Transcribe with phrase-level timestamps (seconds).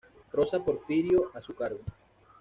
[0.31, 1.81] Rosa Porfirio a su cargo.